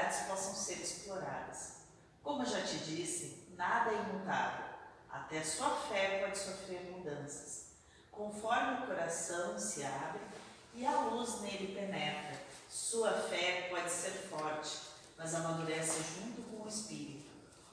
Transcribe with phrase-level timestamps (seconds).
[0.00, 1.80] possibilidades possam ser exploradas.
[2.22, 4.70] Como já te disse, nada é imutável
[5.10, 7.70] até sua fé pode sofrer mudanças.
[8.12, 10.20] Conforme o coração se abre
[10.74, 14.80] e a luz nele penetra, sua fé pode ser forte,
[15.16, 17.28] mas amadurece junto com o Espírito.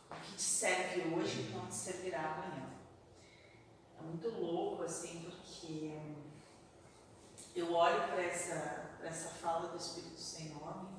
[0.10, 2.70] O que te serve hoje não te servirá amanhã.
[4.00, 6.00] É muito louco assim, porque
[7.56, 10.97] eu olho para essa, essa fala do Espírito sem nome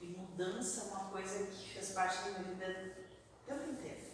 [0.00, 2.94] e mudança é uma coisa que fez parte da minha vida
[3.42, 4.08] o tempo inteiro.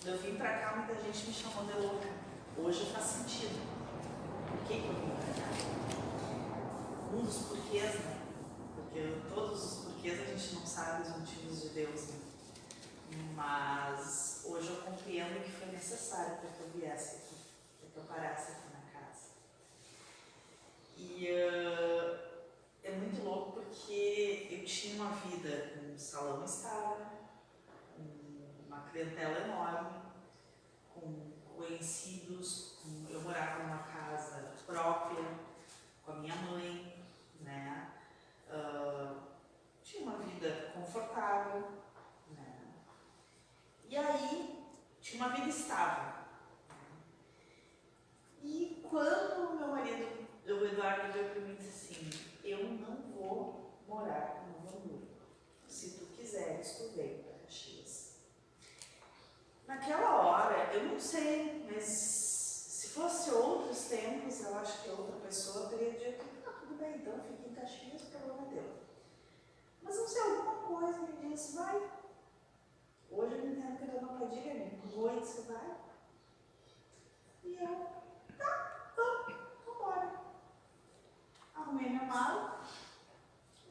[0.00, 2.08] Quando eu vim para cá, muita gente me chamou de louca.
[2.56, 3.60] Hoje faz sentido.
[4.48, 5.48] Por que, que eu vim para cá?
[7.12, 8.20] Um dos porquês, né?
[8.74, 12.20] Porque todos os porquês a gente não sabe os motivos de Deus, né?
[13.34, 17.36] Mas hoje eu compreendo que foi necessário para que eu viesse aqui,
[17.80, 19.28] para que eu parasse aqui na casa.
[20.96, 22.27] E uh,
[22.88, 27.06] é muito louco porque eu tinha uma vida com um salão estável,
[28.66, 30.02] uma clientela enorme,
[30.94, 35.24] com conhecidos, com, eu morava numa casa própria,
[36.04, 37.04] com a minha mãe,
[37.40, 37.92] né?
[38.48, 39.20] Uh,
[39.82, 41.68] tinha uma vida confortável,
[42.30, 42.60] né?
[43.86, 44.64] E aí,
[45.00, 46.14] tinha uma vida estável.
[48.42, 53.78] E quando meu marido, o Eduardo, veio para mim e disse assim, eu não vou
[53.86, 55.06] morar no Novo Hamburgo.
[55.66, 58.14] Se tu quiseres, tu vem para Caxias.
[59.66, 65.68] Naquela hora, eu não sei, mas se fosse outros tempos, eu acho que outra pessoa
[65.68, 68.72] teria dito, ah, tudo bem, então fique em Caxias, o problema é teu.
[69.82, 71.56] Mas não sei, alguma coisa me disse,
[73.10, 75.76] Hoje eu entendo que a dona Padilha me empurrou e disse, vai.
[77.44, 77.86] E eu,
[78.36, 79.36] tá, vamos,
[79.66, 80.12] vambora.
[81.54, 82.64] Arrumei minha mala,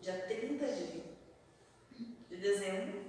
[0.01, 1.03] dia 30 de,
[2.29, 3.07] de dezembro,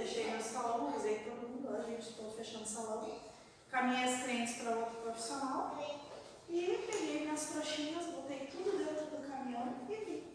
[0.00, 3.20] Fechei meu salão, avisei todo mundo, a gente estou fechando o salão.
[3.70, 5.78] Caminhei as clientes para outro profissional
[6.48, 10.29] e peguei minhas trouxinhas, botei tudo dentro do caminhão e vim.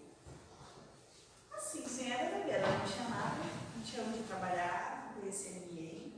[1.66, 3.38] Assim, sem era bebeira, não tinha nada,
[3.76, 6.14] não tinha onde trabalhar, não conhecia ninguém.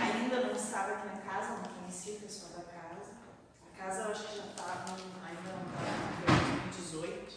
[0.00, 3.10] Ainda não estava aqui na casa, não conhecia o pessoal da casa.
[3.66, 4.92] A casa eu acho que já estava,
[5.26, 7.34] ainda não estava em 2018.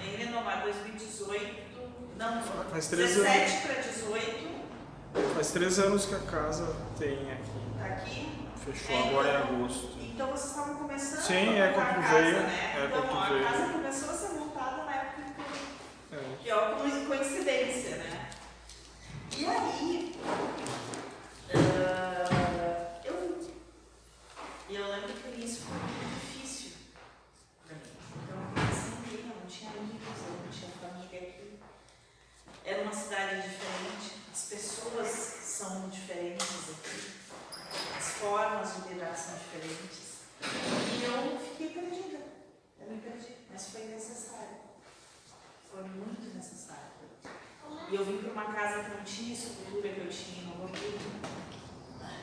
[0.00, 1.68] Em renovar 2018
[2.16, 3.62] não, faz três 17 anos.
[3.62, 5.34] para 18.
[5.34, 7.50] Faz três anos que a casa tem aqui.
[7.76, 8.48] Tá aqui?
[8.64, 9.98] Fechou é, agora então, em agosto.
[9.98, 12.42] Então vocês estavam começando Sim, é quando tu veio.
[12.42, 12.76] Né?
[12.76, 13.44] É então, quando a veio.
[13.44, 15.18] casa começou a ser montada na época
[16.48, 16.74] é.
[16.76, 18.30] que é coincidência, né?
[19.36, 20.18] E aí,
[21.54, 22.28] uh,
[23.04, 23.38] eu,
[24.70, 26.72] eu lembro que isso foi muito difícil
[27.66, 27.82] para mim.
[28.24, 31.60] Então, assim, eu não tinha amigos, eu não tinha família aqui.
[32.64, 37.12] Era uma cidade diferente, as pessoas são diferentes aqui,
[37.96, 40.08] as formas de lidar são diferentes.
[40.40, 42.18] E eu fiquei perdida.
[42.80, 44.67] Eu me perdi, mas foi necessário.
[45.70, 46.88] Foi muito necessário.
[47.90, 50.78] E eu vim para uma casa que não tinha estrutura que eu tinha no Hamburgo,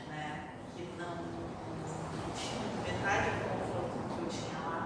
[0.07, 0.53] né?
[0.75, 4.81] que não, não tinha metade do conforto que eu tinha lá.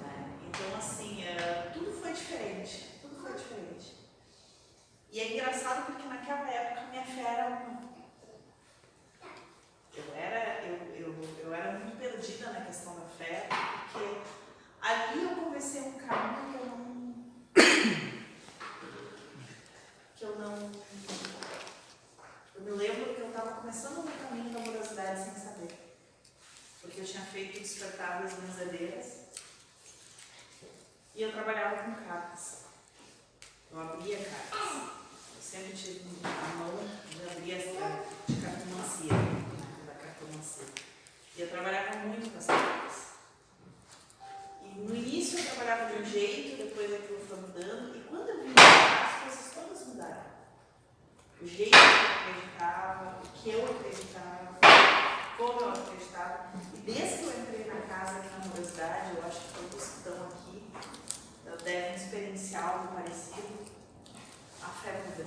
[0.00, 0.38] Né?
[0.48, 2.98] Então, assim, uh, tudo foi diferente.
[3.00, 3.98] Tudo foi diferente.
[5.10, 7.88] E é engraçado porque naquela época minha fé era uma.
[9.96, 13.48] Eu era, eu, eu, eu era muito perdida na questão da fé,
[13.90, 14.20] porque
[14.80, 16.92] ali eu comecei um caminho que eu não.
[20.14, 20.72] que eu não.
[22.54, 25.96] Eu me lembro que eu estava começando no caminho da amorosidade sem saber.
[26.80, 29.24] Porque eu tinha feito despertar das benzedeiras
[31.14, 32.66] e eu trabalhava com cartas.
[33.72, 34.98] Eu abria cartas
[35.48, 36.08] sempre tive
[51.58, 54.58] jeito que eu acreditava, o que eu acreditava,
[55.36, 56.52] como eu acreditava.
[56.72, 59.96] E desde que eu entrei na casa aqui na Amorosidade, eu acho que todos que
[59.98, 60.62] estão aqui
[61.46, 63.66] eh, devem experienciar algo parecido.
[64.62, 65.26] A fé muda.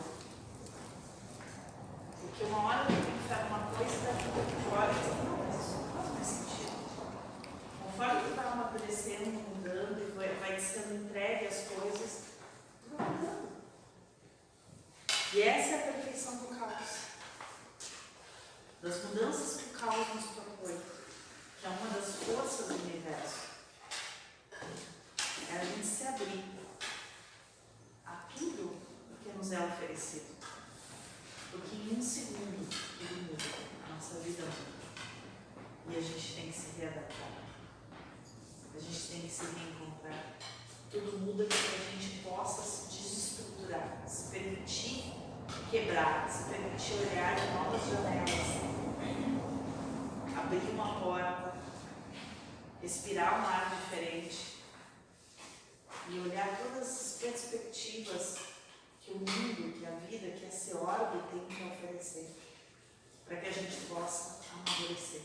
[2.42, 5.62] Porque uma hora eu fé numa coisa e daqui a fora eu digo, não, mas
[5.62, 6.74] isso não faz mais sentido.
[7.84, 12.24] Conforme tu vai amadurecendo, mudando e vai, vai sendo entregue as coisas,
[12.84, 13.52] tu vai mudando.
[15.34, 16.90] E essa é a perfeição do caos.
[18.82, 20.82] Das mudanças que o caos nos propõe,
[21.60, 23.52] que é uma das forças do universo.
[25.48, 26.44] É a gente se abrir
[28.04, 28.64] a tudo
[29.12, 30.42] o que nos é oferecido.
[31.52, 32.66] Porque em um segundo
[32.98, 33.44] tudo muda,
[33.86, 35.90] a nossa vida muda.
[35.90, 37.28] E a gente tem que se readaptar.
[38.74, 40.38] A gente tem que se reencontrar.
[40.90, 45.14] Tudo muda para que a gente possa se desestruturar, se permitir
[45.70, 48.32] quebrar, se permitir olhar de novas janelas,
[50.38, 51.54] abrir uma porta,
[52.82, 54.56] respirar um ar diferente
[56.10, 58.52] e olhar todas as perspectivas
[59.02, 62.36] que o mundo, que a vida, que esse orbe tem que oferecer,
[63.26, 65.22] para que a gente possa amadurecer.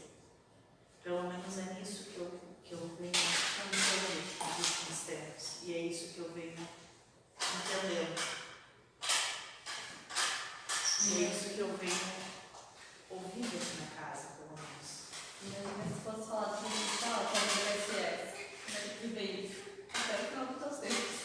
[1.03, 5.79] Pelo menos é nisso que eu, que eu venho andando nos últimos tempos, e é
[5.79, 8.23] isso que eu venho entendendo.
[11.03, 12.01] E é isso que eu venho
[13.11, 14.89] ouvindo aqui na casa, pelo menos.
[15.77, 18.37] Mas se fosse falar gente fala, qual vai ser essa?
[18.65, 19.51] Como é que veio?
[19.93, 21.17] Até o final dos teus tempos.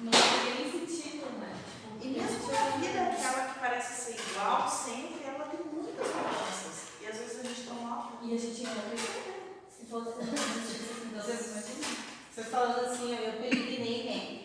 [0.00, 1.56] Não tem nem sentido, né?
[1.72, 7.00] Tipo, E mesmo a vida, aquela que parece ser igual sempre, ela tem muitas mudanças.
[7.00, 8.26] E às vezes a gente não nota.
[8.26, 9.56] E a gente ainda precisa, né?
[9.70, 12.07] Se fosse não existisse essa mudança, imagina.
[12.38, 14.38] Você falando assim, eu peregrinei, né?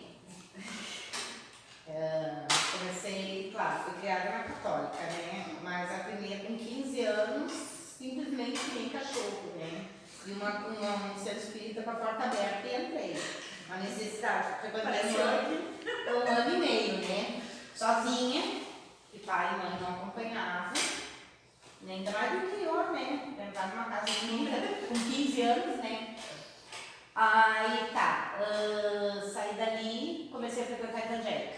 [1.86, 5.54] Ah, comecei, claro, fui criada na católica, né?
[5.62, 9.86] Mas a primeira, com 15 anos, simplesmente nem cachorro, né?
[10.26, 13.22] E uma, uma, um ser espírita com a porta aberta e entrei.
[13.68, 14.60] Uma necessidade.
[14.60, 15.64] Frequentei um ano,
[16.08, 17.42] um ano e meio, né?
[17.76, 18.42] Sozinha,
[19.12, 20.72] que pai e mãe não acompanhavam.
[21.82, 23.34] Nem do interior, né?
[23.38, 26.16] Entrar numa casa de com 15 anos, né?
[27.14, 31.54] Aí tá, ah, saí dali, comecei a frequentar a evangélica.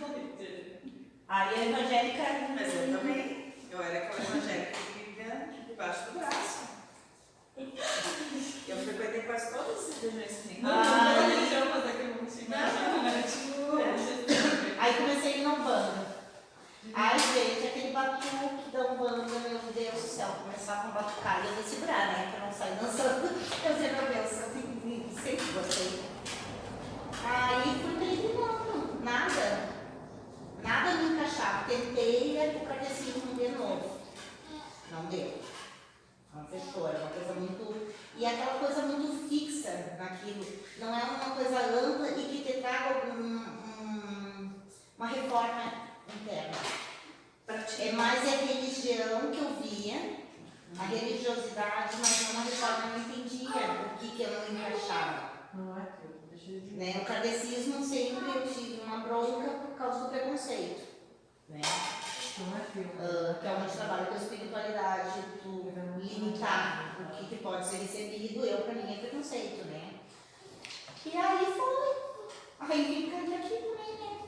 [1.28, 2.22] Aí a evangélica.
[2.54, 3.54] Mas eu também.
[3.70, 6.62] Eu era aquela evangélica que vivia debaixo do braço.
[8.68, 10.58] Eu frequentei quase todas as religiões que tem.
[10.64, 12.48] Ah, Não, não, não, mas é que eu não tinha.
[12.48, 14.80] Não, Era tipo.
[14.80, 16.12] Aí comecei a ir na Umbanda.
[16.94, 21.56] Aí, gente, aquele batuque da Umbanda, meu Deus do céu, começava a batucar e eu
[21.56, 22.32] ia segurar, né?
[22.34, 23.24] Pra não sair dançando.
[23.64, 26.02] Eu dizia, meu Deus, eu tenho que sempre gostei.
[27.24, 29.68] Aí fui peregrinando, nada.
[30.62, 31.64] Nada me encaixava.
[31.68, 33.98] Tentei o catecismo de novo.
[34.90, 35.40] Não deu.
[36.34, 37.92] Não fechou, era uma coisa muito.
[38.16, 40.46] E aquela coisa muito fixa naquilo.
[40.78, 44.50] Não é uma coisa ampla e que te traga algum, um-
[44.96, 45.72] uma reforma
[46.14, 46.56] interna.
[47.78, 50.21] É mais a religião que eu via,
[50.78, 55.32] a religiosidade, mas não a reforma, eu não entendia o que, que eu não encaixava.
[55.54, 56.22] Não é eu.
[56.72, 57.00] Né?
[57.02, 60.82] O catecismo sempre eu tive uma bronca por causa do preconceito.
[61.48, 61.60] Né?
[62.38, 62.60] Não é.
[62.98, 67.76] Ah, que é onde trabalha com a espiritualidade, tu limitar o que, que pode ser
[67.76, 70.00] recebido, eu pra mim é preconceito, né?
[71.04, 72.02] E aí foi.
[72.60, 74.21] Aí vim aqui também, né?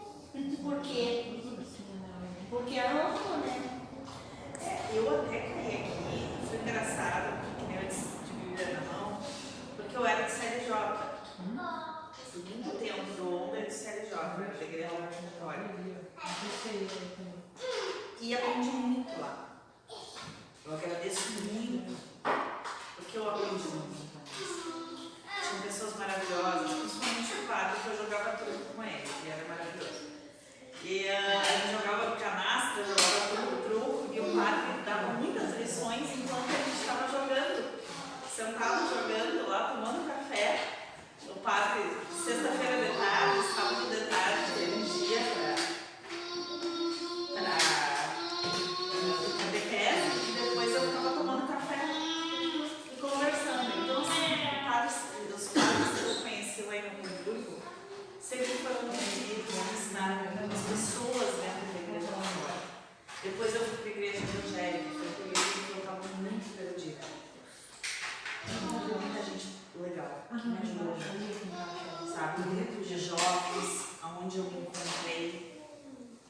[70.44, 72.42] que me ajudou muito, sabe?
[72.42, 75.62] Dentro de jovens, aonde eu me encontrei,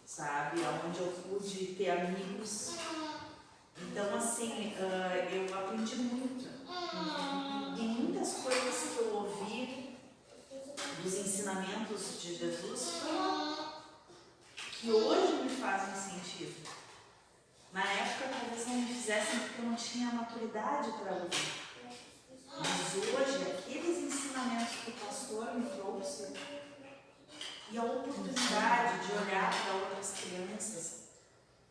[0.06, 0.60] sabe?
[0.64, 2.76] Aonde eu pude ter amigos.
[3.76, 6.48] Então, assim, eh, eu aprendi muito.
[7.76, 9.98] E muitas coisas que eu ouvi
[11.02, 13.02] dos ensinamentos de Jesus
[14.80, 16.68] que hoje me fazem sentido.
[17.72, 21.63] Na época, talvez não me fizessem porque eu não tinha maturidade para ouvir.
[22.58, 26.32] Mas hoje, aqueles ensinamentos que o pastor me trouxe
[27.70, 31.04] e a oportunidade de olhar para outras crianças.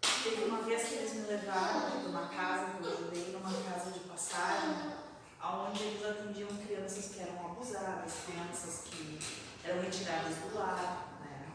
[0.02, 3.92] Teve uma vez que eles me levaram para uma casa que eu ajudei, numa casa
[3.92, 4.94] de passagem,
[5.42, 9.20] onde eles atendiam crianças que eram abusadas, crianças que
[9.64, 11.20] eram retiradas do lar.
[11.22, 11.48] Né?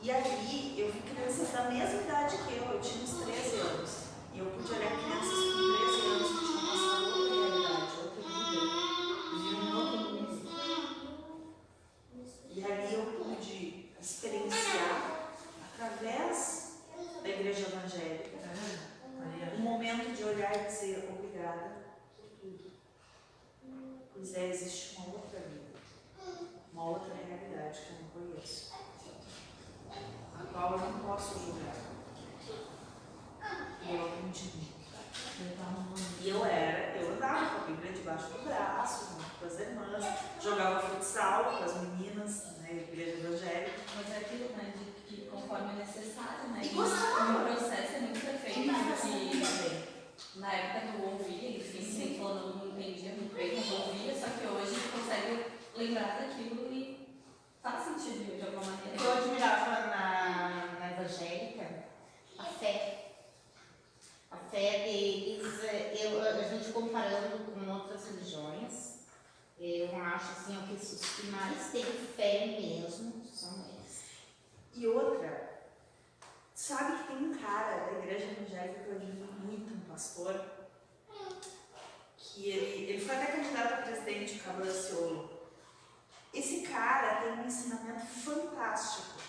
[0.00, 3.90] E ali eu vi crianças da mesma idade que eu, eu tinha uns 13 anos.
[4.34, 5.91] E eu pude olhar crianças com 13
[17.72, 18.30] evangélica,
[19.56, 21.82] um momento de olhar e dizer obrigada
[22.16, 22.70] por tudo.
[24.12, 25.78] Pois é, existe uma outra vida,
[26.72, 28.72] uma outra realidade que eu não conheço,
[29.90, 31.74] a qual eu não posso julgar.
[33.82, 34.72] E eu aprendi.
[36.20, 40.04] E eu era, eu andava com a Bíblia debaixo do braço, com as irmãs,
[40.40, 43.80] jogava futsal com as meninas na igreja evangélica.
[43.96, 44.72] Mas é aquilo, né,
[45.32, 46.60] conforme é necessário, né?
[46.62, 47.40] E gostava.
[47.40, 52.66] o processo é muito perfeito, porque na época que eu ouvia, enfim, sem falando, não
[52.68, 57.08] entendia muito bem, eu ouvia, só que hoje consigo lembrar daquilo e
[57.62, 59.02] faz sentido de alguma maneira.
[59.02, 61.84] eu admirava na, na evangélica,
[62.38, 62.98] a fé.
[64.30, 68.92] A fé deles, eh, eu, a gente comparando com outras religiões,
[69.58, 73.71] eu acho assim, o que os que mais têm fé mesmo são.
[74.74, 75.68] E outra,
[76.54, 80.40] sabe que tem um cara da igreja evangélica que eu admiro muito, um pastor,
[82.16, 85.32] que ele, ele foi até candidato a presidente, o Cabo.
[86.32, 89.20] Esse cara tem um ensinamento fantástico.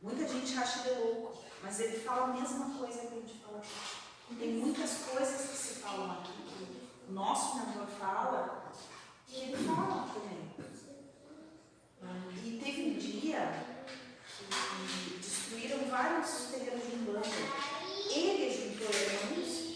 [0.00, 3.58] Muita gente acha ele louco, mas ele fala a mesma coisa que a gente fala
[3.58, 4.36] aqui.
[4.38, 8.72] Tem muitas coisas que se falam aqui que o nosso mentor fala
[9.28, 10.46] e ele fala também.
[12.44, 13.76] E teve um dia
[15.20, 17.28] destruíram vários terrenos de Umbanda.
[18.10, 19.66] Ele juntou irmãos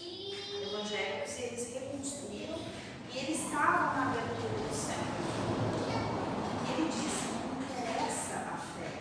[0.61, 2.59] evangélicos e eles reconstruíram
[3.13, 5.03] e ele estava na abertura do céu.
[6.69, 8.91] Ele disse, não interessa a fé,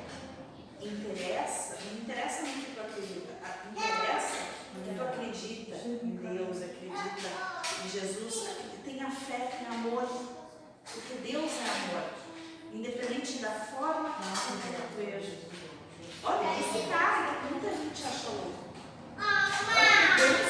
[0.80, 3.32] interessa, não interessa no que tu acredita,
[3.70, 4.38] interessa
[4.74, 7.30] no que tu acredita em Deus, acredita
[7.84, 8.48] em Jesus,
[8.84, 10.08] tenha fé, tenha amor,
[10.84, 12.10] porque Deus é amor,
[12.72, 15.50] independente da forma como tu veja.
[16.22, 18.52] Olha, esse cara muita gente achou louco.
[19.18, 20.50] Olha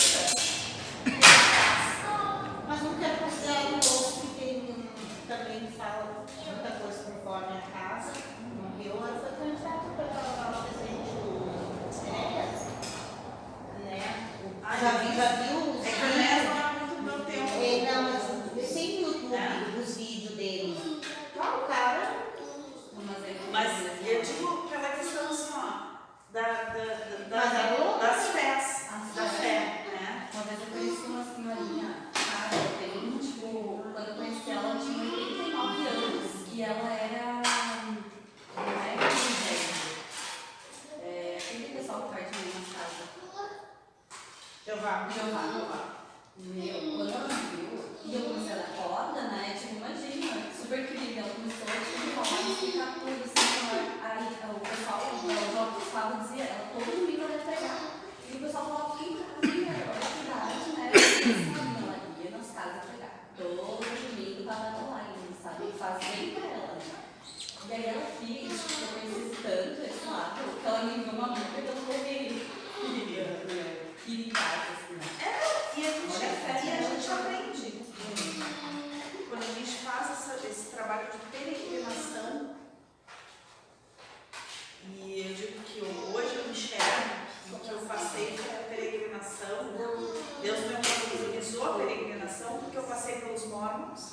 [92.51, 94.13] situação, porque eu passei pelos mormons,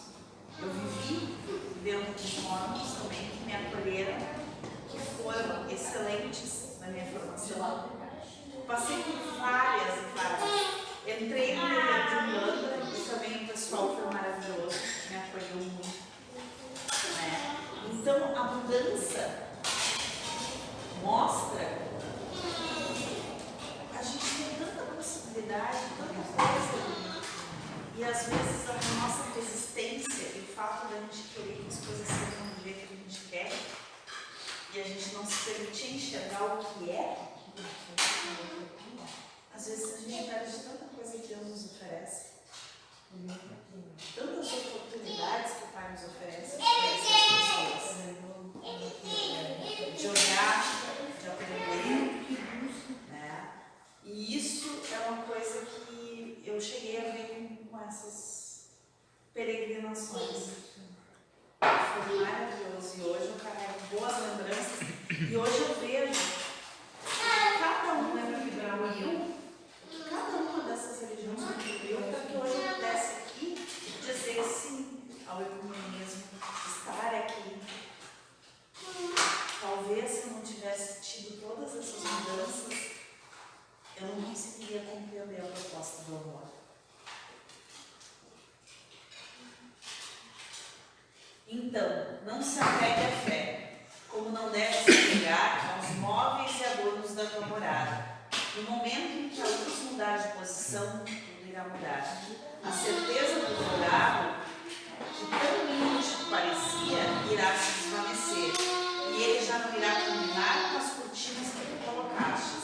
[0.59, 1.37] eu vivi
[1.83, 4.19] dentro dos mormons então também, que me acolheram,
[4.89, 7.97] que foram excelentes na minha formação.
[8.67, 10.87] Passei por várias fases.
[11.07, 14.77] Entrei no meu de Umbanda e também o pessoal foi maravilhoso,
[15.09, 15.87] me acolheu muito.
[17.21, 17.57] Né?
[17.93, 19.47] Então, a mudança
[21.01, 21.65] mostra
[22.33, 27.06] que a gente tem tanta possibilidade, tanta coisa
[27.97, 32.07] e às vezes a nossa resistência e o fato da gente querer que as coisas
[32.07, 33.51] sejam do jeito que a gente quer
[34.71, 37.17] e a gente não se permitir enxergar o que é,
[39.51, 42.25] às vezes a gente perde tanta coisa que Deus nos oferece,
[44.15, 47.97] tantas oportunidades que o Pai nos oferece para essas pessoas
[49.97, 50.55] de olhar,
[51.19, 51.97] de aprender.
[53.09, 53.53] Né?
[54.03, 57.36] E isso é uma coisa que eu cheguei a ver
[57.77, 58.69] com, essas
[59.33, 60.49] peregrinações.
[61.59, 62.97] Foi maravilhoso.
[62.97, 64.87] E hoje eu carrego boas lembranças.
[65.09, 66.19] E hoje eu vejo
[67.03, 69.35] que cada um contribuiu,
[69.89, 73.67] que cada uma dessas religiões contribuiu para que hoje eu pudesse aqui
[74.01, 76.23] dizer sim ao ecumenismo,
[76.67, 77.61] estar aqui.
[79.61, 82.91] Talvez se eu não tivesse tido todas essas mudanças,
[83.99, 86.57] eu não conseguiria compreender a proposta do amor.
[91.49, 93.71] Então, não se apegue à fé,
[94.09, 98.17] como não deve se apegar aos móveis e adornos da tua morada.
[98.57, 102.21] No momento em que a luz mudar de posição, tudo irá mudar.
[102.61, 104.43] A certeza do dourado,
[105.13, 108.53] que tão lindo parecia, irá se desvanecer.
[109.15, 112.57] E ele já não irá combinar com as cortinas que tu colocaste.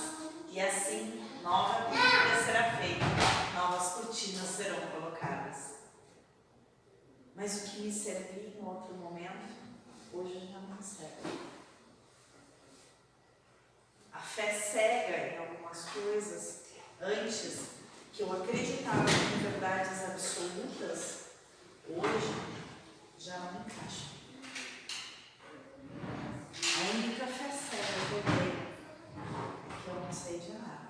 [0.50, 3.06] E assim, nova vida será feita,
[3.56, 5.74] novas cortinas serão colocadas.
[7.36, 9.54] Mas o que me servia em outro momento,
[10.14, 11.40] hoje já não serve.
[14.12, 16.62] A fé cega em algumas coisas,
[17.02, 17.70] antes
[18.14, 21.32] que eu acreditava em verdades absolutas,
[21.90, 22.36] hoje
[23.18, 24.14] já não encaixa.
[26.54, 28.54] A única fé cega que eu tenho
[29.72, 30.90] é que eu não sei de nada.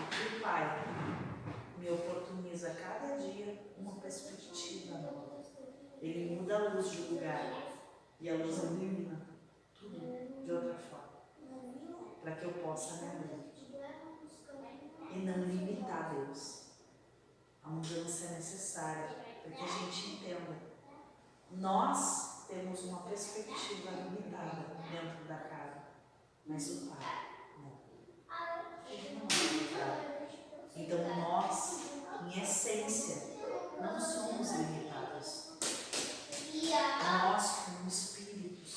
[0.00, 0.82] E que o Pai
[1.76, 5.42] me oportuniza cada dia uma perspectiva nova.
[6.00, 7.52] Ele muda a luz de lugar
[8.18, 9.20] e a luz ilumina
[9.78, 10.00] tudo
[10.42, 11.20] de outra forma,
[12.22, 13.53] para que eu possa me abrir
[15.14, 16.64] e não limitar Deus.
[17.62, 20.58] A mudança é necessária para que a gente entenda.
[21.52, 25.84] Nós temos uma perspectiva limitada dentro da casa,
[26.46, 27.72] mas o Pai não.
[28.90, 30.14] Ele não é limitado.
[30.76, 31.80] Então nós,
[32.26, 33.34] em essência,
[33.80, 35.54] não somos limitados.
[37.04, 38.76] Nós, como espíritos,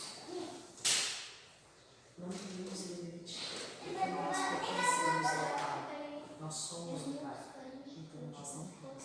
[2.17, 3.06] não temos limite,
[6.47, 7.35] Nós somos o Pai.
[7.85, 9.03] Então nós não temos.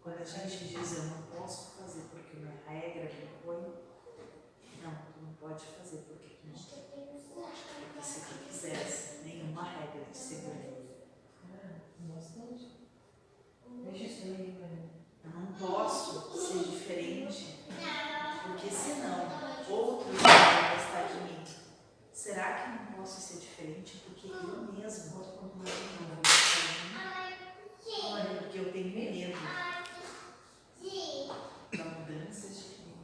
[0.00, 3.56] Quando a gente diz eu não posso fazer porque minha regra me põe,
[4.84, 6.54] não, tu não pode fazer porque tu não.
[7.42, 10.78] Porque se tu quisesse, nenhuma regra te seguraria.
[15.24, 17.66] Eu não posso ser diferente,
[18.46, 19.26] porque senão
[19.68, 21.38] outros vão gostar de mim.
[22.12, 26.08] Será que eu não posso ser diferente porque eu mesmo não vou gostar de mim?
[28.38, 29.38] Porque eu tenho medo
[31.76, 32.96] da mudança de mim.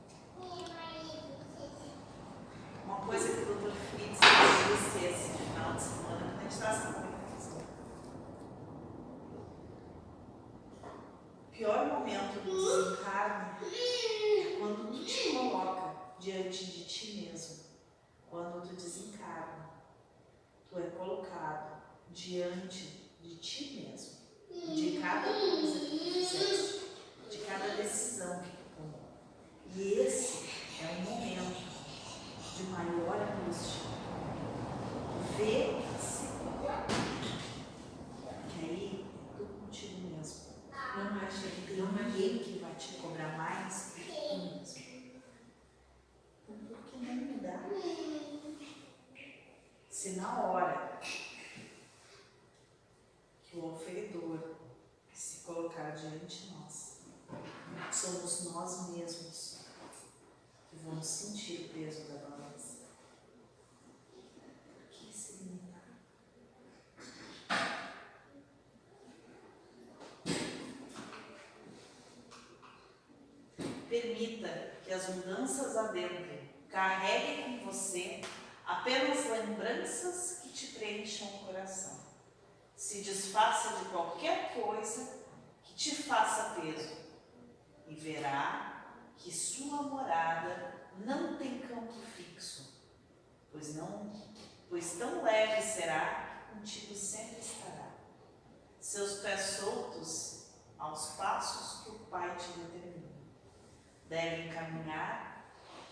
[2.85, 3.73] Uma coisa que o Dr.
[3.73, 7.63] Fritz disse esse final de semana, quando a gente estava essa comunicação.
[11.47, 12.53] O pior momento do
[12.85, 15.87] desencarne é quando tu te coloca
[16.19, 17.55] diante de ti mesmo.
[18.31, 19.65] Quando tu desencarna,
[20.69, 24.15] tu é colocado diante de ti mesmo.
[24.75, 26.81] De cada coisa que tu fizeste,
[27.31, 29.05] de cada decisão que tu tomou.
[29.73, 30.49] E esse
[30.83, 31.63] é um momento
[32.57, 33.83] de maior angústia.
[35.37, 36.25] Ver-se.
[38.49, 40.39] Que aí é tudo contigo mesmo.
[40.73, 41.47] Não acha
[42.15, 44.85] ninguém que vai te cobrar mais que tu mesmo.
[46.43, 47.69] Então por que não mudar?
[49.91, 51.01] Se na hora
[53.43, 54.57] que o oferecedor
[55.13, 57.01] se colocar diante de nós,
[57.93, 59.65] somos nós mesmos
[60.71, 62.79] que vamos sentir o peso da balança.
[64.13, 65.85] Por que se limitar?
[73.89, 75.09] Permita que as
[75.85, 78.21] adentrem, carregue com você
[78.67, 82.01] apenas lembranças que te preencham o coração.
[82.75, 85.25] Se desfaça de qualquer coisa
[85.63, 86.97] que te faça peso
[87.87, 88.85] e verá
[89.17, 92.83] que sua morada não tem campo fixo,
[93.51, 94.13] pois não,
[94.69, 97.91] pois tão leve será que contigo sempre estará.
[98.81, 100.47] Seus pés soltos
[100.79, 103.15] aos passos que o Pai te determina.
[104.09, 105.34] Devem caminhar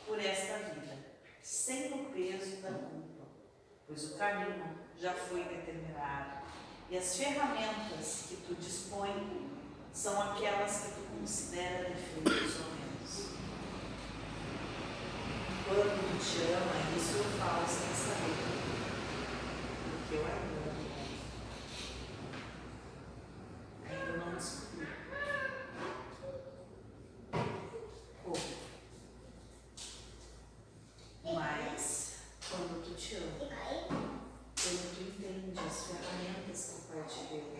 [0.07, 0.97] por esta vida,
[1.43, 3.27] sem o peso da culpa,
[3.87, 6.41] pois o caminho já foi determinado
[6.91, 9.51] e as ferramentas que tu dispõe
[9.93, 12.83] são aquelas que tu considera defeitos ou menos.
[15.65, 18.37] Quando te ama, isso eu falo sem saber,
[19.91, 20.63] porque eu ainda
[24.19, 24.87] não descobri.
[28.23, 28.47] Como?
[31.35, 32.19] Mas,
[32.51, 33.49] quando tu te ama,
[34.63, 37.57] quando tu entende as ferramentas que o Pai te deu,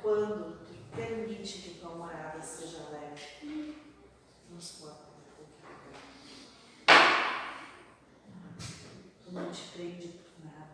[0.00, 3.76] quando tu permite que tua morada seja leve,
[4.50, 5.08] não se pode
[9.28, 10.72] Tu não te prende por nada.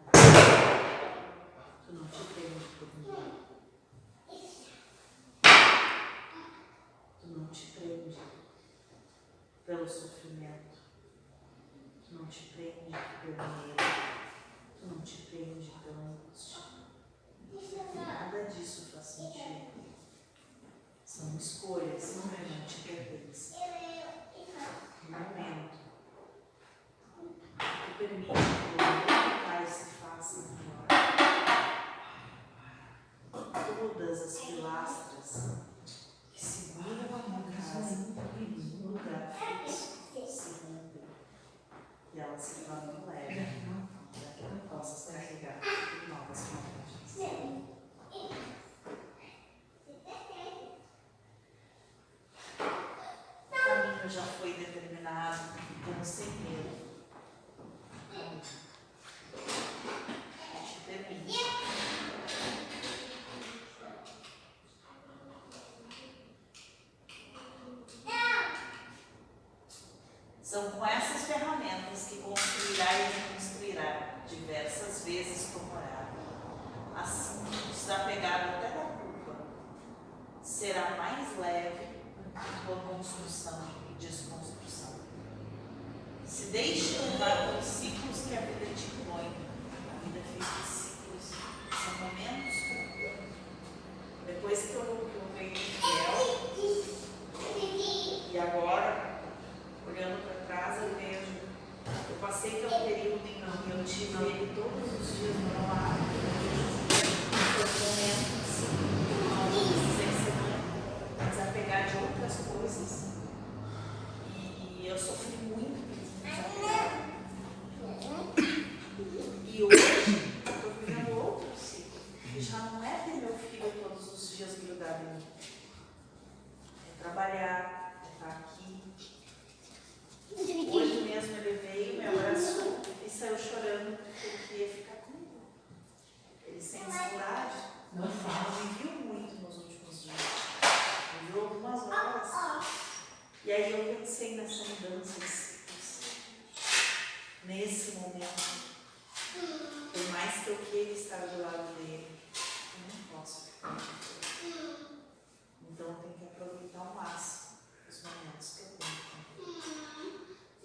[1.84, 3.32] Tu não te prende por ninguém.
[7.20, 8.16] Tu não te prende
[9.84, 10.78] pelo sofrimento.
[12.08, 13.76] Tu não te prende pelo medo.
[14.80, 16.62] Tu não te prende pela angústia.
[17.94, 19.84] Nada disso faz sentido.
[21.04, 23.58] São escolhas que não te pertencem.
[25.04, 25.78] No momento
[27.58, 28.53] que permite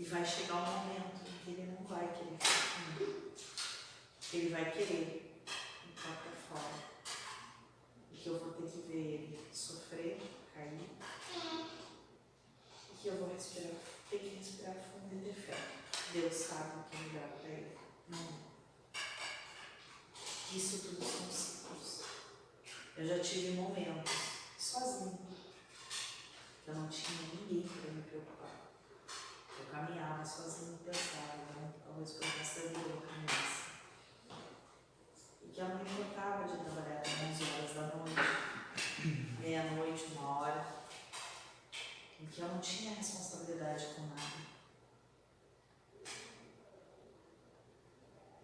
[0.10, 3.32] vai chegar um momento em que ele não vai querer ficar comigo.
[4.34, 5.44] Ele vai querer
[5.86, 6.74] me cortar fora.
[8.12, 10.20] E que eu vou ter que ver ele sofrer,
[10.54, 10.90] cair.
[12.92, 13.74] E que eu vou respirar,
[14.10, 15.58] ter que respirar fundo e ter fé.
[16.12, 17.78] Deus sabe o que é melhor para ele.
[18.10, 18.50] Não.
[20.52, 22.02] Isso tudo são ciclos.
[22.98, 24.12] Eu já tive momentos
[24.58, 25.20] sozinho.
[26.66, 28.59] Eu não tinha ninguém para me preocupar.
[29.70, 31.72] Eu caminhava sozinho e pensava, né?
[31.86, 33.70] talvez por vida eu caminhasse.
[35.44, 40.66] E que eu não importava de trabalhar até 11 horas da noite, meia-noite, uma hora.
[42.20, 44.50] E que eu não tinha responsabilidade com nada.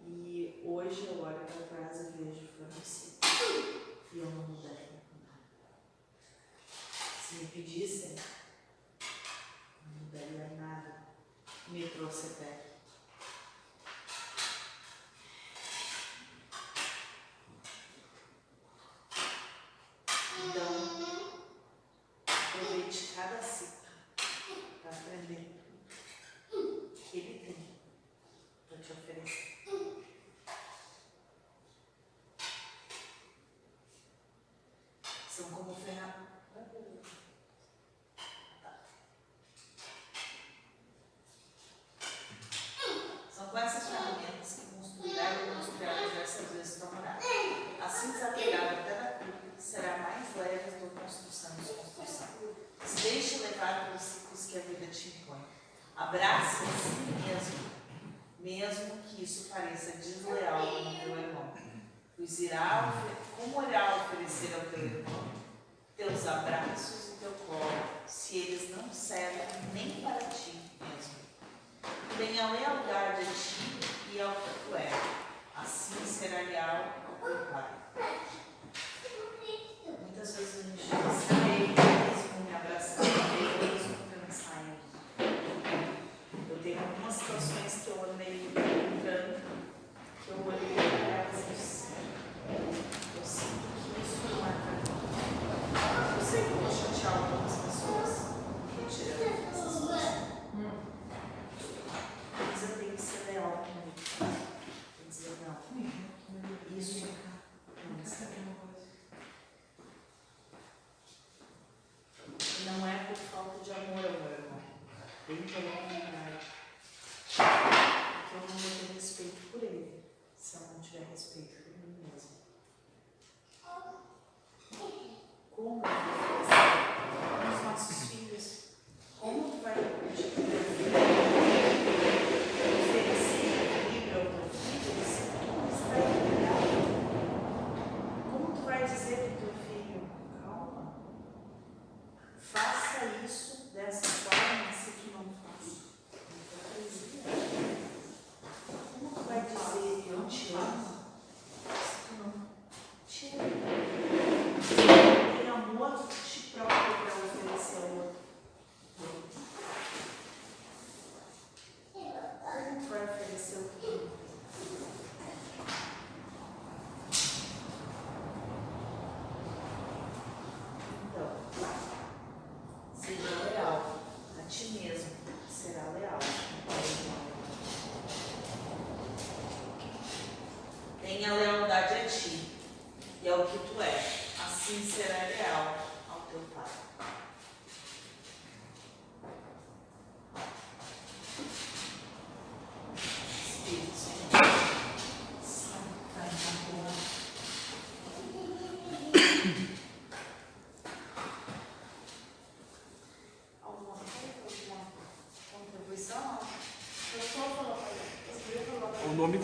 [0.07, 3.29] E hoje eu olho para trás e vejo um ciclo.
[4.13, 5.41] E eu não mudei nada.
[7.19, 8.15] Se me pedissem,
[9.87, 11.05] não mudaria nada.
[11.75, 12.77] Me trouxe até.
[20.47, 21.41] Então,
[22.25, 23.75] aproveite cada ciclo
[24.81, 25.54] para aprender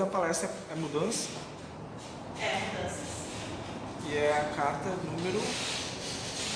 [0.02, 1.30] Então, da palestra é mudança?
[2.40, 2.98] É, mudanças.
[4.08, 5.40] E é a carta número?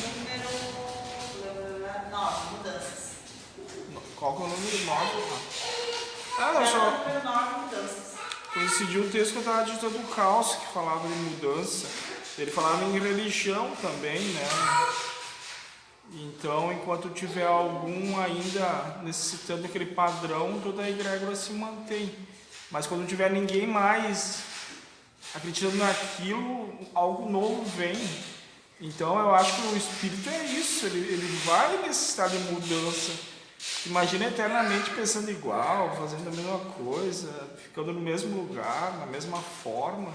[0.01, 0.49] Número
[1.87, 3.11] ah, 9, mudanças.
[4.15, 4.95] Qual que é o número 9?
[4.97, 6.89] É, ah, eu é só.
[6.89, 8.15] Número 9, mudanças.
[8.51, 11.87] Coincidiu o texto que eu estava ditando o Caos, que falava de mudança.
[12.39, 14.47] Ele falava em religião também, né?
[16.13, 22.11] Então, enquanto tiver algum ainda necessitando aquele padrão, toda a egrégora se mantém.
[22.71, 24.43] Mas quando não tiver ninguém mais
[25.33, 27.97] acreditando naquilo, algo novo vem.
[28.79, 33.11] Então eu acho que o espírito é isso, ele, ele vai nesse estado de mudança.
[33.85, 37.31] Imagina eternamente pensando igual, fazendo a mesma coisa,
[37.63, 40.13] ficando no mesmo lugar, na mesma forma.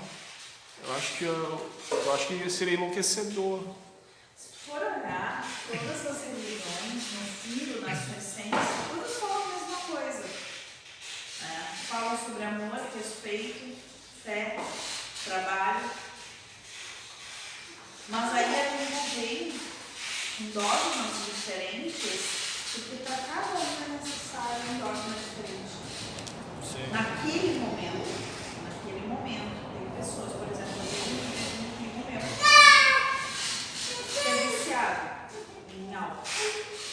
[0.86, 3.62] Eu acho que eu, eu acho que seria enlouquecedor.
[4.36, 6.29] Se for olhar todas as
[12.40, 13.76] sobre amor, respeito,
[14.24, 14.58] fé,
[15.24, 15.90] trabalho.
[18.08, 19.60] Mas aí ela envolveu
[20.40, 25.76] em dogmas diferentes, porque para cada um é necessário um dogma diferente.
[26.64, 26.90] Sim.
[26.90, 28.08] Naquele momento,
[28.64, 30.84] naquele momento, tem pessoas, por exemplo, eu
[31.68, 32.26] naquele momento,
[34.12, 35.00] que é viciado
[35.76, 36.89] em alto.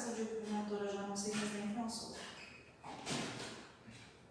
[0.00, 2.16] essa de eu já não sei mais nem um sou.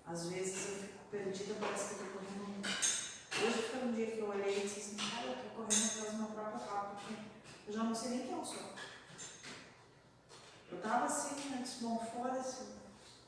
[0.08, 2.68] Às vezes eu fico perdida, parece que eu estou correndo.
[2.68, 6.12] Hoje foi um dia que eu olhei e disse assim, cara, eu estou correndo atrás
[6.12, 7.14] do meu próprio rabo, porque
[7.68, 8.74] eu já não sei nem quem eu sou.
[10.72, 12.64] Eu estava assim, né, antes, bom, foda-se,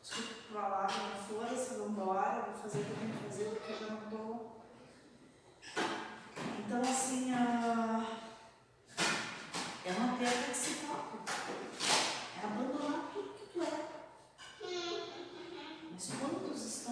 [0.02, 3.72] desculpa falar, lá, foda-se, vamos embora, vou fazer o que eu tenho que fazer, porque
[3.72, 4.62] eu já não estou.
[6.66, 8.04] Então, assim, ah,
[8.98, 9.88] a...
[9.88, 10.81] é uma perda que se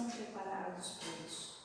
[0.00, 1.60] estão preparados para isso?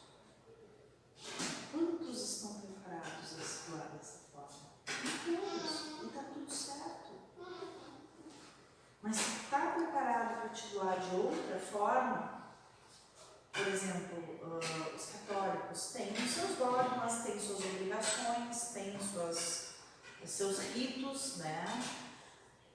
[1.71, 4.69] Quantos estão preparados a se doar dessa forma?
[4.85, 6.03] Todos.
[6.03, 7.11] E está tudo certo.
[9.01, 12.45] Mas se está preparado para te doar de outra forma,
[13.53, 19.75] por exemplo, uh, os católicos têm os seus dogmas, têm suas obrigações, têm suas,
[20.21, 21.65] os seus ritos, né?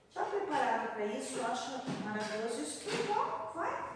[0.08, 1.36] Está preparado para isso?
[1.36, 2.80] Eu acho maravilhoso isso.
[2.80, 3.89] Que legal, vai.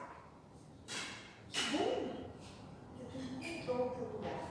[1.54, 2.08] Bom
[2.98, 4.44] que tu encontrou o teu lugar.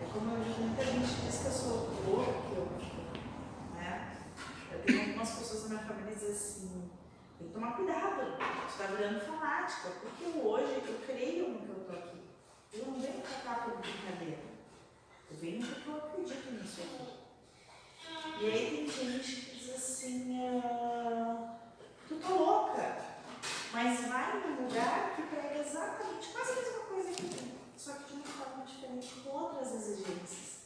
[0.00, 2.68] É como eu muita gente diz que eu sou louco, que eu,
[3.74, 4.16] né?
[4.70, 6.90] Eu tenho algumas pessoas na minha família dizem assim,
[7.38, 11.80] tem que tomar cuidado, você está virando fanática, porque hoje eu creio no que eu
[11.82, 12.20] estou aqui.
[12.74, 14.42] Eu não venho pra cá por brincadeira.
[15.30, 17.22] Eu venho porque eu acredito nisso aqui.
[18.40, 21.56] E aí tem gente que diz assim, ah,
[22.08, 23.01] tu tá louca,
[23.72, 28.04] mas vai num lugar que prega exatamente quase a mesma coisa que tu, só que
[28.04, 30.62] de uma forma diferente, com outras exigências.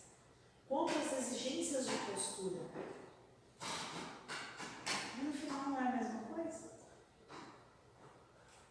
[0.69, 2.63] Com outras exigências de postura.
[5.19, 6.73] E no final não é a mesma coisa?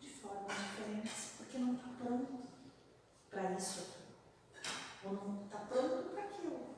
[0.01, 2.43] De formas diferentes, porque não está pronto
[3.31, 4.69] para isso aqui.
[5.05, 6.75] Ou não está pronto para aquilo.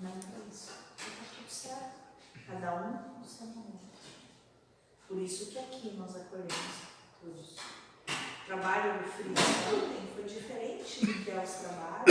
[0.00, 0.72] Não para isso.
[0.98, 2.00] Está tudo certo.
[2.46, 3.83] Cada um no seu momento.
[5.08, 6.54] Por isso que aqui nós acolhemos
[7.20, 7.56] todos.
[8.08, 9.40] O trabalho do Fritz
[9.72, 12.04] ontem foi diferente do que é os trabalhos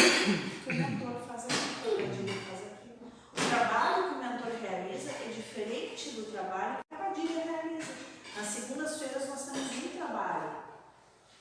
[0.63, 2.89] que o mentor faz aqui, o Padilha faz aqui.
[3.32, 7.91] O trabalho que o mentor realiza é diferente do trabalho que a Padilha realiza.
[8.38, 10.63] Nas segundas-feiras nós temos um trabalho.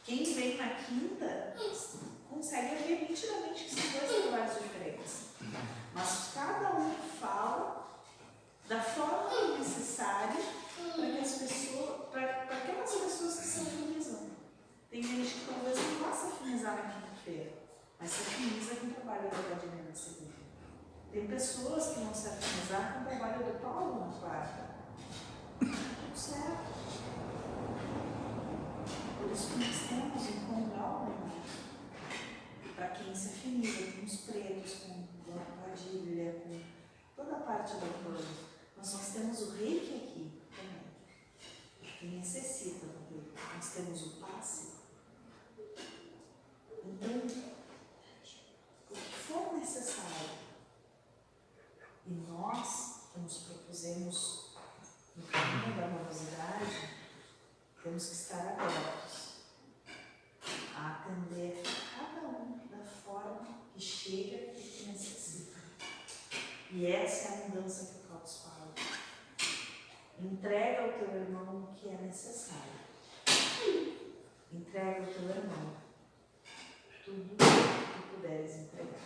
[0.04, 1.54] Quem vem na quinta
[2.28, 5.26] consegue ver nitidamente que são dois trabalhos diferentes.
[5.94, 7.88] Mas cada um fala
[8.68, 14.30] da forma necessária para que as pessoas, para aquelas pessoas que se afinizam.
[14.90, 17.52] Tem gente que talvez não possa afinizar na quinta-feira,
[17.98, 20.32] mas se afiniza com o trabalho da Vladimir na segunda.
[21.12, 24.72] Tem pessoas que não se afinizar com o trabalho do Paulo na quarta.
[25.58, 26.72] Tudo certo.
[29.18, 31.08] Por isso que nós temos um condal
[32.74, 34.74] para quem se afiniza com os pretos,
[35.24, 36.60] com a Padilha, com
[37.14, 38.52] toda a parte plano.
[38.76, 40.11] Mas nós temos o reiki aqui também,
[42.02, 43.32] que necessita do reiki.
[43.54, 44.72] Nós temos o passe.
[46.84, 47.16] Então,
[48.90, 50.30] o que for necessário,
[52.04, 54.56] e nós que nos propusemos
[55.14, 56.90] no caminho da amorosidade,
[57.80, 59.36] temos que estar abertos
[60.74, 61.62] a atender
[61.96, 65.60] cada um da forma que chega e que necessita.
[66.72, 68.61] E essa é a mudança que o Protos fala.
[70.20, 72.72] Entrega ao teu irmão o que é necessário.
[74.52, 75.74] Entrega ao teu irmão
[77.04, 79.00] tudo o que puderes entregar.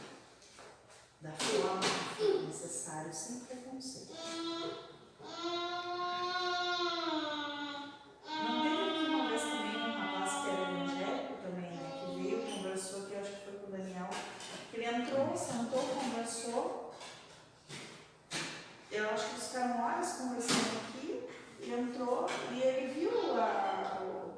[1.21, 4.15] Da forma que for necessário, sem preconceito.
[8.29, 11.87] Não teve aqui uma vez também um rapaz que era evangélico também, né?
[11.99, 14.11] Que veio, conversou, que eu acho que foi com o Daniel.
[14.71, 16.95] Que ele entrou, sentou, conversou.
[18.93, 19.77] Eu acho que eles ficaram.
[19.77, 20.56] E
[21.73, 24.35] entrou e ele viu a, o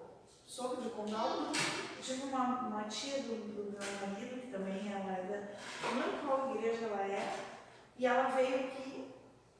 [0.47, 1.29] sogro de Condal.
[1.29, 5.89] Eu tive uma, uma tia do, do meu marido, que também ela é da.
[5.89, 7.39] Não lembro qual igreja ela é.
[7.99, 9.13] E ela veio aqui,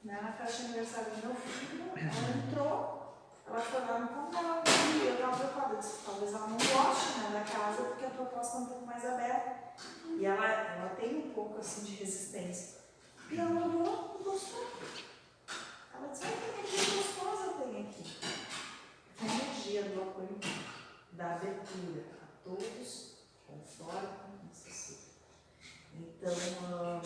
[0.03, 1.91] né, na festa de aniversário do meu filho.
[1.95, 2.99] Ela entrou.
[3.45, 5.75] Ela foi lá no Condal e eu estava preocupada.
[5.77, 9.05] Disse, talvez ela não goste né, da casa, porque a proposta é um pouco mais
[9.05, 9.55] aberta.
[10.17, 12.79] E ela, ela tem um pouco assim de resistência.
[13.31, 14.65] E ela olhou e gostou.
[15.93, 17.03] Ela disse, ai, que energia
[17.69, 18.03] tem aqui.
[19.19, 20.47] A energia do acolhimento,
[21.11, 23.15] da abertura a todos,
[23.45, 25.11] conforme necessita.
[25.93, 26.33] Então,
[26.73, 27.01] ah,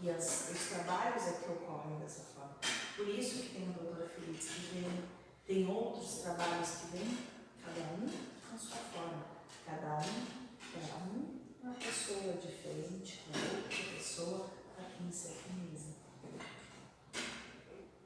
[0.00, 2.56] e as, os trabalhos é que ocorrem dessa forma.
[2.96, 5.04] Por isso que tem o doutor Feliz que vem,
[5.46, 7.18] tem outros trabalhos que vêm,
[7.64, 9.24] cada um com a sua forma,
[9.64, 10.26] cada um,
[10.72, 15.92] cada um uma pessoa diferente, com outra pessoa para quem se afiniza.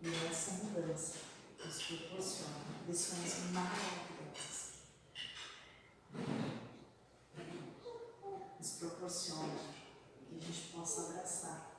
[0.02, 1.25] E essa mudança
[1.66, 4.74] nos proporciona lições maravilhosas.
[8.60, 9.54] Nos proporciona
[10.28, 11.72] que a gente possa abraçar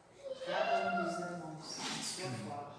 [0.46, 2.76] cada um dos irmãos na sua forma.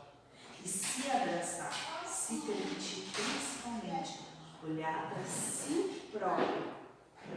[0.63, 1.73] E se abraçar,
[2.07, 4.21] se permitir principalmente
[4.63, 6.77] olhar para si próprio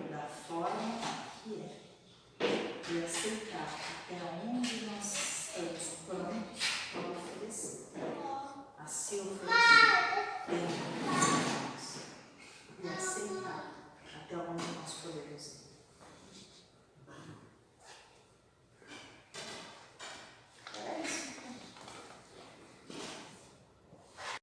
[0.10, 1.00] da forma
[1.44, 1.82] que é
[2.90, 4.16] e aceitar até
[4.46, 6.60] onde nós estamos prontos
[6.92, 8.41] para oferecer.
[8.84, 9.54] Assim, assim tá.
[10.48, 12.02] o fez.
[12.84, 13.44] E assim,
[14.16, 15.61] até onde nós podemos ir.